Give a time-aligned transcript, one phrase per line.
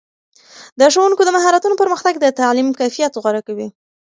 [0.79, 3.67] د ښوونکو د مهارتونو پرمختګ د تعلیم کیفیت غوره کوي.